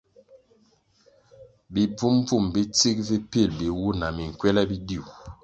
Bi 1.71 1.83
bvum-bvum 1.95 2.45
bi 2.53 2.61
tsig 2.75 2.97
vi 3.07 3.17
pil 3.31 3.49
biwuh 3.57 3.93
na 3.99 4.07
minkywele 4.15 4.61
biduih. 4.69 5.09